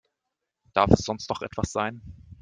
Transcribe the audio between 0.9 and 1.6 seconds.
es sonst noch